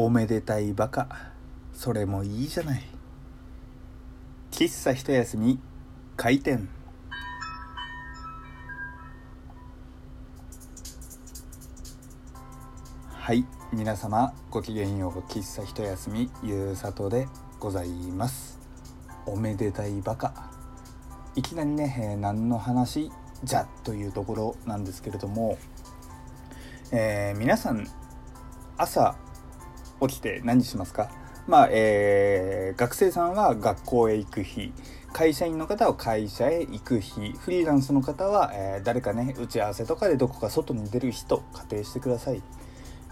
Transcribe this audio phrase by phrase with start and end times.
[0.00, 1.08] おめでたいバカ。
[1.72, 2.84] それもいいじゃない。
[4.52, 5.58] 喫茶一休み
[6.16, 6.68] 開店。
[13.10, 17.26] はい皆様ごきげんよう喫茶一休みゆうさとで
[17.58, 18.60] ございます。
[19.26, 20.48] おめでたいバカ。
[21.34, 23.10] いきなりね、えー何の話？
[23.42, 25.58] じゃというところなんですけれども、
[26.92, 27.84] えー皆さん
[28.76, 29.16] 朝
[30.00, 31.10] 起きて何しますか？
[31.46, 34.72] まあえー学生さんは学校へ行く日。
[35.12, 37.32] 会社員の方は会社へ行く日。
[37.32, 42.42] フリーランスの方は、えー誰かね打ち合わせとかでどこか外に出る日と仮定してください、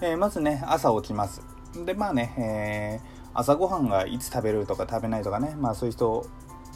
[0.03, 1.41] えーまずね朝起きます。
[1.85, 5.55] でまあね、えー朝ごはんがいつ食べるとか食べないとかね。
[5.59, 6.27] まあそういう人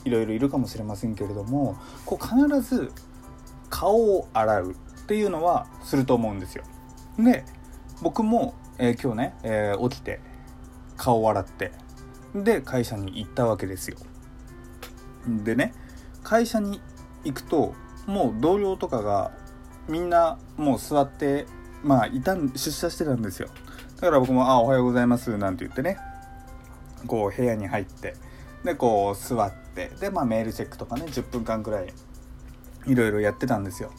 [0.04, 2.90] いろいろいるかもしれませんけれどもこう必ず
[3.68, 4.74] 顔を洗うっ
[5.06, 6.64] ていうのはすると思うんですよ。
[7.18, 7.44] で
[8.02, 10.20] 僕も、えー今日ね、えー起きて
[10.96, 11.70] 顔を洗って
[12.34, 13.98] で会社に行ったわけですよ。
[15.44, 15.74] でね
[16.22, 16.80] 会社に
[17.24, 17.74] 行くと
[18.06, 19.32] もう同僚とかが
[19.86, 21.46] みんなもう座って
[21.82, 23.48] まあいたん出社してたんですよ。
[23.96, 25.98] だから僕も「あおはようございます」なんて言ってね
[27.06, 28.14] こう部屋に入って
[28.64, 31.92] でこう座ってでまあメールチェックとかね10分間くらい
[32.86, 33.90] いろいろやってたんですよ。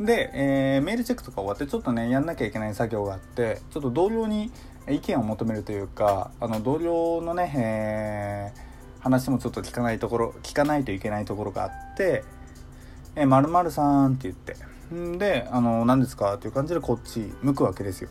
[0.00, 4.52] で、えーメールチェックとか終わってちょっとねやんなきゃいけない作業があってちょっと同僚に
[4.88, 8.68] 意見を求めるというかあの同僚のね、えー
[9.00, 12.24] 話もちょっと聞かないところ聞かないといけないところがあって
[13.14, 14.56] 「えー、〇〇さん」って言って
[14.92, 18.10] んで「あの何ですか?」っていう感じでこっち向くわけですよ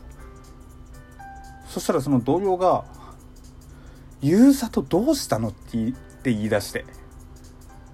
[1.67, 2.85] そしたらその同僚が
[4.21, 6.85] 「ゆうさとどうしたの?」って言いって言い出して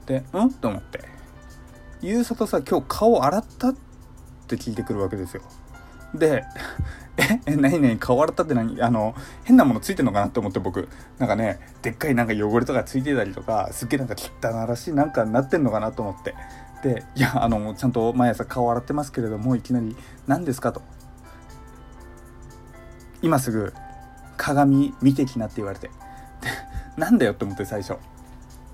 [0.05, 0.99] で「うん?」と思って
[2.05, 3.75] 「ゆうさとさ今日顔洗った?」っ
[4.47, 5.41] て聞いてくるわけですよ
[6.13, 6.43] で
[7.15, 8.81] 「ええ何何顔洗ったって何？
[8.81, 9.15] あの
[9.45, 16.35] 変なものついてんのかな?」って思って僕なんかねでっかいなんか汚れとかついてたりとかすっげえなんか汚らしいなんかなってんのかなと思って
[16.83, 19.95] で「いやあのちゃんと毎朝顔洗ってますけれどもいきなり
[20.27, 20.81] 何ですか?」と
[23.23, 23.73] 「今すぐ
[24.35, 25.93] 鏡見てきな」って言われてで
[26.97, 27.97] なんだよって思って最初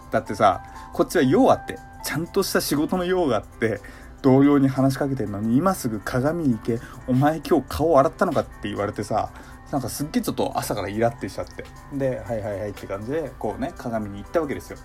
[0.10, 0.64] だってさ
[0.94, 1.78] こっちは用あって
[2.10, 3.82] ちゃんとした仕事の用があって
[4.24, 9.32] 同僚に話しかけてるのに今すぐ鏡に行けお前今日顔洗ったのかって言われてさ
[9.70, 11.66] なんかすっげえちょっと朝からイラってしちゃって。
[11.94, 14.80] ではいはいはいって感じでこうね鏡に行ったわけですよ。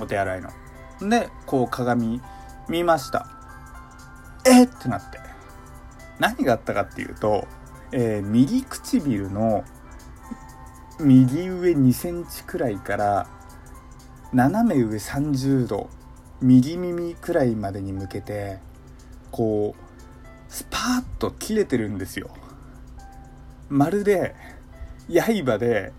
[0.00, 0.48] お手洗いの。
[1.10, 2.22] でこう鏡
[2.66, 3.26] 見ました。
[4.46, 5.18] えっってなって。
[6.18, 7.46] 何があったかっていうと、
[7.92, 9.64] えー右唇の
[10.98, 13.26] 右上2センチくらいから
[14.32, 15.90] 斜め上30度
[16.42, 18.58] 右耳くらいまでに向けて
[19.30, 22.30] こうスパーッと切れてるんですよ。
[23.68, 24.34] まるで
[25.08, 25.92] 刃で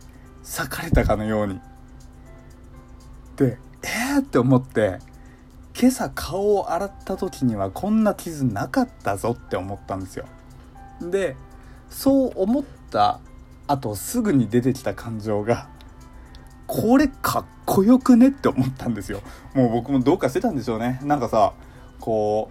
[0.43, 1.59] 裂かれたかのように。
[3.35, 4.99] でえーって思って
[5.79, 10.25] 今朝顔を洗った時にはこんな傷なかったぞって思ったんですよ。
[11.01, 11.35] で
[11.89, 13.19] そう思った
[13.67, 15.69] 後すぐに出てきた感情が
[16.75, 19.21] これかっこよくねって思ったんですよ。
[19.53, 20.99] もう僕もどうかしてたんでしょうね。
[21.03, 21.53] なんかさ
[21.99, 22.49] こ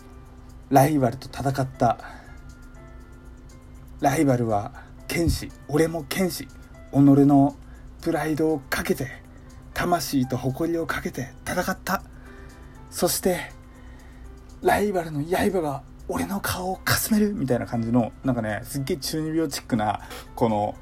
[0.71, 1.99] うライバルと戦った
[4.01, 4.75] ライバルは
[5.09, 6.51] 剣士俺も剣士己
[6.93, 7.57] の
[8.01, 9.09] プライドをかけて
[9.75, 12.05] 魂と誇りをかけて戦った。
[12.93, 13.51] そして
[14.63, 20.01] ライバルの刃が俺の顔をかすめるみたいな感じのなんかねすっげえ中二病チックな
[20.37, 20.77] この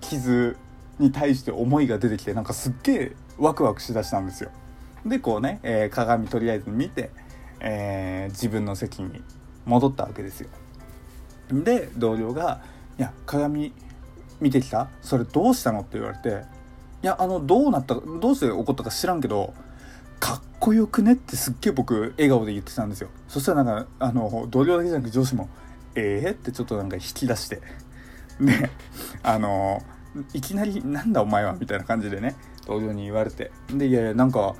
[0.00, 0.56] 傷
[0.98, 4.50] に対して思いが出てきてなんかすっげえワクワクしだしたんですよ。
[5.06, 7.10] でこうね、えー鏡とりあえず見て、
[7.60, 9.22] えー自分の席に
[9.64, 10.48] 戻ったわけですよ。
[11.50, 12.62] で同僚が
[12.98, 13.72] 「いや鏡
[14.40, 14.88] 見てきた？
[15.00, 16.44] それどうしたの?」って言われて
[17.02, 17.94] 「いやあのどうなった？
[17.94, 19.54] どうして起こったか知らんけど
[20.20, 23.08] かっこよくね」ってすっげえ僕笑顔で言ってたんですよ。
[23.28, 25.48] そしたらなんかあの同僚だけじゃなく上司も
[25.96, 27.60] 「ええー?」ってちょっとなんか引き出して。
[28.40, 28.70] で
[29.22, 29.82] あの
[30.34, 32.36] いきなり「なんだお前は」みたいな感じでね。
[32.66, 33.50] 同僚に言われて。
[33.68, 34.54] でいやいやなんか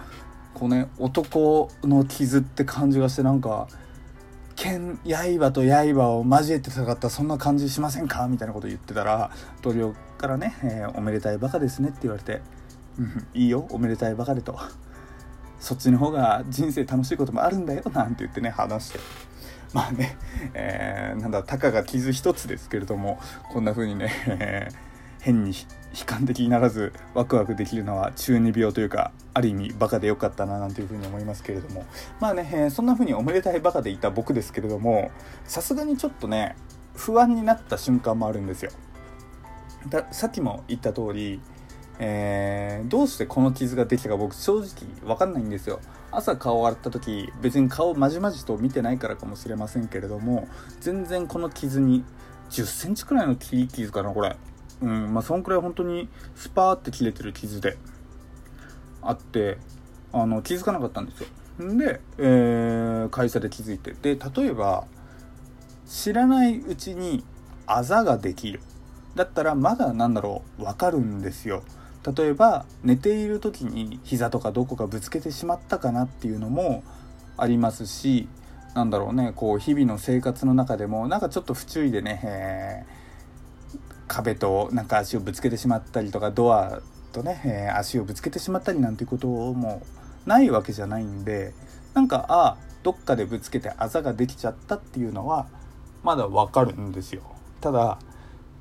[0.54, 3.68] こうね男の傷って感じがしてなんか
[4.56, 8.26] 剣刃と刃を交えて戦ったそんな感じしませんか？
[8.28, 9.30] みたいなこと言ってたら
[9.62, 12.42] 同僚からね、えーおめでたいバカですね」って言われて
[12.98, 14.58] 「うんいいよおめでたいバカで」と
[15.58, 19.00] 「そっちの方が人生楽しいこともあるんだよ」なんて言ってね話して。
[19.72, 20.18] まあね、
[20.52, 23.18] えーなんだたかが傷一つですけれども
[23.52, 24.68] こんな風にね、
[25.22, 31.86] 変に悲観的にならずワクワクできるのは中二病というかある意味バカでよかったななんていうふうに思いますけれども。
[32.20, 35.10] まあね、えーそんな風におめでたいバカでいた僕ですけれども
[35.44, 36.56] さすがにちょっとね
[36.94, 38.72] 不安になった瞬間もあるんですよ。
[39.88, 41.40] ださっきも言った通り、
[42.00, 44.66] えー、どうしてこの傷ができたか僕正直
[45.06, 45.78] 分かんないんですよ。
[46.10, 50.48] 朝顔洗った時別に顔まじまじと見てないからかもしれませんけれども
[50.80, 52.04] 全然この傷に
[52.50, 54.36] 1 0センチくらいの切り傷かなこれ。
[54.82, 57.78] うんまあそんくらい本当にスパーって切れてる傷で
[59.00, 59.58] あって
[60.12, 61.28] あの気づかなかったんですよ。
[61.76, 63.92] で、えー、会社で気づいて。
[63.92, 64.84] で例えば
[65.86, 67.24] 知らないうちに
[67.66, 68.60] あざができる。
[69.14, 71.62] だったらまだなんだろう分かるんですよ。
[72.16, 76.82] 例えば寝ている時に膝とかどこかぶつけてしまったかなっていうのも
[77.36, 78.28] ありますし
[78.74, 83.01] なんだろうねこう日々の生活の中でもなんかちょっと不注意でね、えー、
[84.08, 86.80] 壁となんか足をぶつけてしまったりとかドア
[87.12, 89.82] とね、えー、足をぶつけてしまったりなんていうことも
[90.26, 91.52] ないわけじゃないんで
[91.94, 95.46] なんかああどっかでぶつけてあざができちゃったっていうのは
[96.02, 97.22] まだわかるんですよ。
[97.60, 97.98] ただ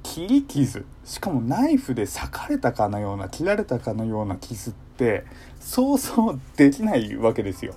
[0.03, 5.25] 切り傷しかもナイフで裂かれたかのような切られたかのような傷って
[5.59, 7.73] 想像できないわけですよ。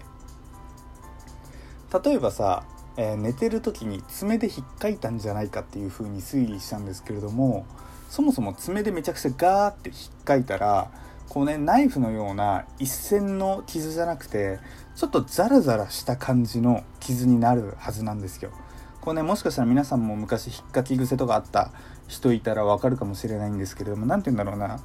[2.04, 2.64] 例えばさ、
[2.96, 7.66] えー、寝てる時に爪で引っかいたんじゃないかっていう風に推理したんですけれども
[8.08, 10.90] そもそも爪でめちゃくちゃガーって引っかいたら
[11.28, 14.60] こうねナイフのような一線の傷じゃなくて
[14.94, 18.50] ちょっとザラザラした感じの傷になるはずなんですよ。
[19.00, 21.72] こうねもしかしたら皆さんも昔引っかき癖とかあった
[22.06, 24.80] 人いたらわかるかもしれないんですけれども何て言うんだろうな。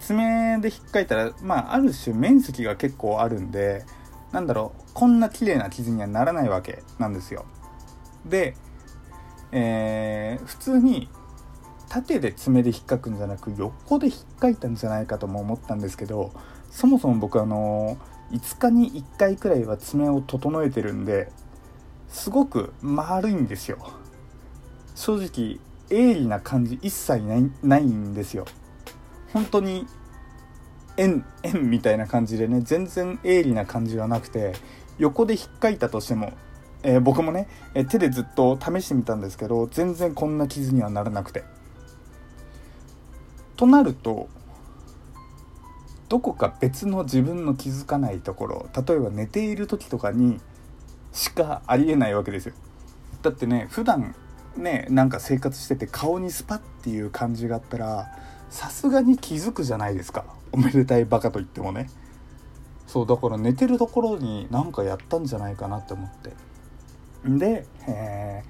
[0.00, 3.84] 爪で引っかいたらまあある種面積が結構あるんで
[4.34, 7.46] なんだろうこんな綺麗な傷にはならないわけなんですよ。
[8.26, 8.56] で、
[9.52, 11.08] えー、普通に
[11.88, 16.32] 縦で爪で引っかくんじゃなく横で引っかいたんじゃないかとも思ったんですけど
[16.68, 17.96] そもそも僕あの
[18.32, 21.30] 5日に1回くらいは爪を整えてるんで
[22.08, 23.78] すごく丸いんですよ。
[24.96, 25.60] 正直
[25.90, 28.46] 鋭利な感じ一切ないないんですよ。
[29.32, 29.86] 本当に
[30.96, 34.54] 円円みたいな感じでね全然鋭利な感じはなくて
[34.98, 36.32] 横で引っかいたとしても、
[36.82, 41.44] えー、僕もね、え、手でずっと試してみたんですけど全然こんな傷にはならなくて。
[43.56, 44.28] となると
[46.08, 50.40] どこか別の自分の気づかないところ例えば寝ている時とかに
[51.12, 52.54] しかありえないわけですよ。
[53.22, 54.14] だってね普段
[54.56, 58.08] ねなんか生活してて顔にスパッっていう感じがあったら
[58.50, 60.24] さすがに気づくじゃないですか。
[60.52, 61.90] おめでたいバカと言ってもね。
[62.86, 66.32] そうだから寝てるところに何かやったんじゃないかなって思って。
[67.26, 68.44] で、え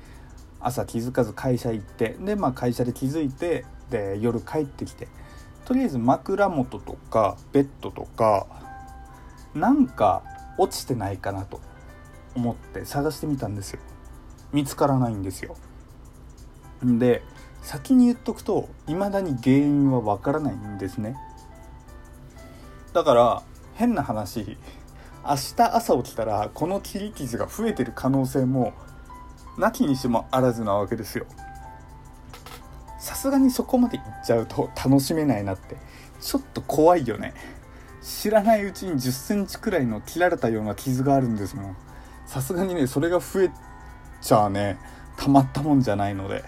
[0.60, 2.16] ー、朝気づかず会社行って。
[2.20, 5.08] でまあ会社で気づいてで夜帰ってきて。
[5.64, 8.46] とりあえず枕元とかベッドとか
[9.54, 10.22] なんか
[10.58, 11.60] 落ちてないかなと。
[12.36, 13.80] 思って探してみたんですよ。
[14.52, 15.56] 見つからないんですよ。
[16.82, 17.22] で
[17.64, 21.16] 先に言っとくと未だに原因はわからないんですね。
[22.92, 23.42] だから
[23.74, 24.58] 変な話
[25.24, 28.74] 明日朝起きたらこの切り傷が増えてる可能性も
[29.56, 31.24] なきにしもあらずなわけですよ。
[33.00, 35.76] さすがにそこまでいっちゃうと楽しめないなって。
[36.20, 37.32] ちょっと怖いよね。
[38.02, 41.76] 知らないうちに1 0センチくらいの切られたような傷があるんですもん。
[42.26, 43.50] さすがにねそれが増え
[44.20, 44.78] ちゃね
[45.16, 46.44] たまったもんじゃないので。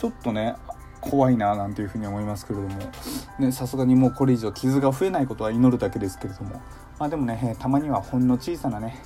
[0.00, 0.54] ちょっとね
[1.02, 3.52] 怖いななんていうふうに思いますけれども。
[3.52, 6.60] さすがにもうこれ以上傷が増えないことは祈るだけですけれども。
[6.98, 8.98] まあでもねたまにはほんの小さなね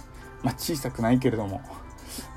[0.44, 1.60] まあ小さくないけれども。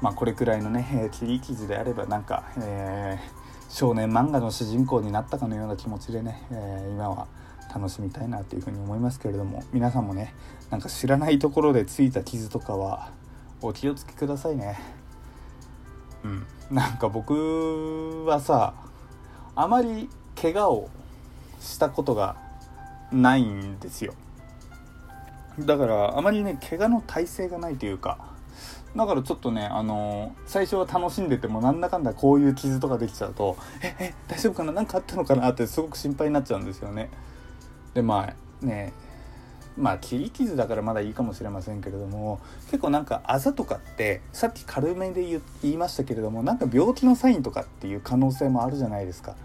[0.02, 7.28] まあこれくらいのね切り傷であればなんか、えー少年漫画の主人公になったかのような気持ちでね、えー、今は
[7.76, 9.62] 楽しみたいなというふうに思いますけれども。
[9.74, 10.34] 皆さんもね
[10.70, 13.12] なんか知らないところでついた傷とかは
[13.62, 14.80] お気をつけくださいね。
[16.24, 16.46] うん。
[16.70, 18.74] なんか僕はさ
[19.56, 20.10] あまり
[20.40, 20.90] 怪我を
[21.62, 22.36] したことが
[23.12, 24.14] ないんですよ。
[25.60, 28.20] だからあまりね怪我の耐性がないというか
[28.96, 34.72] だからちょっとね、あのー、最初は楽しんでてもなんだかんだこういう傷とかできちゃうとええ大丈夫かな？
[34.72, 35.50] 何かあったのかな？
[35.50, 37.10] ってすごく心配になっちゃうんですよね。
[37.94, 38.94] でまあね
[39.78, 49.36] まあ切り傷だからまだいいかもしれませんけれども結構なんかあざとかってさっき軽めで言いましたけれどもなんか病気のサインとかっていう可能性もあるじゃないですか。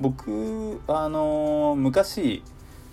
[0.00, 2.42] 僕あのー、昔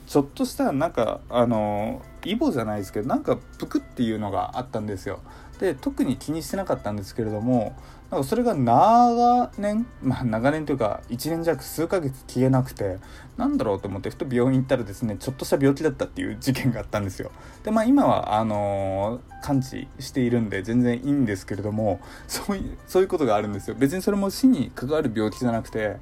[0.07, 5.19] ちょっとしたなんかあのイボじゃないですけどなんかプクっていうのがあったんですよ。
[5.59, 7.75] で特に気にしてなかったんですけれども
[8.09, 12.97] なんかそれが長年まあ長年というか1年弱数ヶ月消えなくて
[13.37, 17.31] なんだろうと思ってふと病院行ったらですねちょっとした病気だったっていう事件があったんですよ。
[17.63, 23.75] でまあ今はあのー、完治しているんで全然いいんですけれどもそういうそういうことがあるんですよ。
[23.77, 25.97] 別にそれも死に関わる病気じゃなくて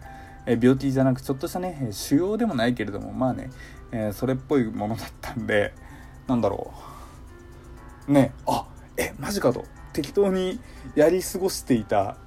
[0.46, 3.50] え病気じゃなくちょっとしたね腫瘍でもないけれどもまあね、
[3.92, 5.74] えそれっぽいものだったんで
[6.28, 6.72] なんだろ
[8.08, 8.12] う。
[8.12, 8.66] ねあ
[8.98, 9.66] えマジかと。
[9.94, 10.60] 適当に
[10.94, 12.18] やり過ごしていた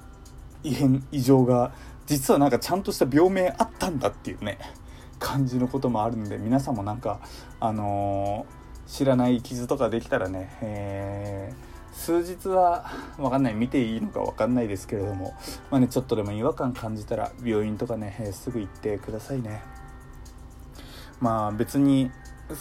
[0.63, 1.71] 異変異常が
[2.05, 4.57] 実はなんかちゃんとした病名あったんだっていうね
[5.19, 7.21] 感じのこともあるんで皆さんもなんか
[7.61, 15.33] あのー、知らない傷とかできたらね、えー、数日は分かんない見ていいのか分かんないですけれども、
[15.69, 19.61] まあね、ちょっとでも違和感感じたら病院とかね、えー、すぐ行ってくださいね。
[21.21, 22.11] まあ別に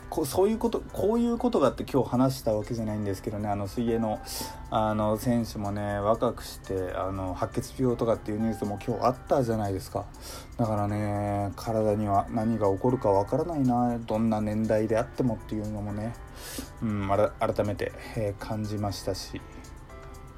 [0.09, 3.49] こそういうことこういうことがあって今日話したわけじゃないんですけどね。
[3.49, 4.21] あの水泳の
[4.71, 10.07] あの選手もね若くしてあの白血病とかっていうニュースも今日あったじゃないですか。
[10.57, 13.99] だからね体には何が起こるかわからないな。
[13.99, 16.15] どんな年代であってもっていうのもね、
[16.83, 19.41] うん、改めて、えー、感じましたし。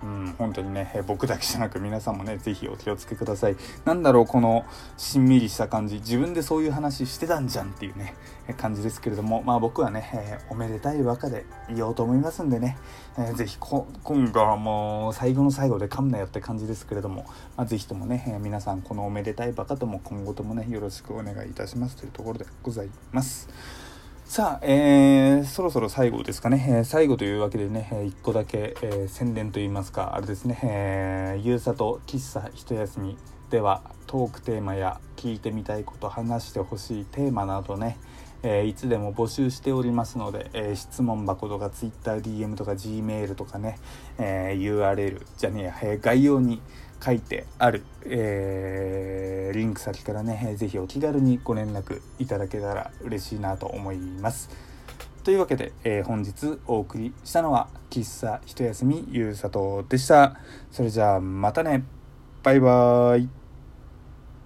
[0.02, 3.56] うん、本当にね、え僕だけじゃなく皆さんもね、是非お気をつけください。
[3.84, 4.64] なんだろう、この
[4.96, 8.14] しんみりした感じ、自分でそういう話してたんじゃんっていうね、
[8.56, 12.76] 感じですけれども、まあ僕はね、えー、おめでたい和歌で言おうと思いますんでね、
[13.16, 17.24] えー、ぜひ今後はもう最後の最後で噛むなよって感じですけれども、
[17.56, 23.48] まあ、ぜひともね、えー、皆さんこのおめでたいバカとも今後ともね、よろしくお願いいたしますというところでございます。
[24.24, 33.18] さあ、えー、そろそろ最後ですかね、えー、最後というわけでね、えー、1個だけ、えー、宣伝といいますか、あれですね、えー、ゆうさと喫茶一休み
[33.50, 37.98] ではトークテーマや聞いてみたいこと話してほしいテーマなどね、
[38.42, 43.78] えー、いつでも募集しておりますので、えー、質問箱とか TwitterDM とか Gmail とかね、
[44.18, 46.60] えー、URL じゃねえや、え概要に
[47.04, 54.50] 書いてある、えー、リンク先からね、ぜひお気軽にご連絡いただけたら嬉しいなと思います。
[55.24, 60.36] というわけで、えー、本日お送りしたのは喫茶一休みゆうさとでした。
[60.70, 61.84] それじゃあまたね。
[62.42, 63.41] バイバーイ。